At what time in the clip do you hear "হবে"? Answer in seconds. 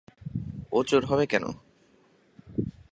1.05-1.25